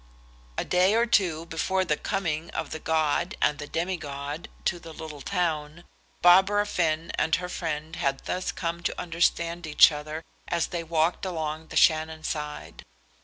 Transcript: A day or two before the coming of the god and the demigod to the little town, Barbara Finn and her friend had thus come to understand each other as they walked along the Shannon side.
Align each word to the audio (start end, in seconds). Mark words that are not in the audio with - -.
A 0.57 0.65
day 0.65 0.95
or 0.95 1.05
two 1.05 1.45
before 1.45 1.85
the 1.85 1.95
coming 1.95 2.49
of 2.55 2.71
the 2.71 2.79
god 2.79 3.35
and 3.39 3.59
the 3.59 3.67
demigod 3.67 4.49
to 4.65 4.79
the 4.79 4.93
little 4.93 5.21
town, 5.21 5.83
Barbara 6.23 6.65
Finn 6.65 7.11
and 7.19 7.35
her 7.35 7.47
friend 7.49 7.95
had 7.97 8.25
thus 8.25 8.51
come 8.51 8.81
to 8.81 8.99
understand 8.99 9.67
each 9.67 9.91
other 9.91 10.23
as 10.47 10.65
they 10.73 10.83
walked 10.83 11.23
along 11.23 11.67
the 11.67 11.77
Shannon 11.77 12.23
side. 12.23 12.83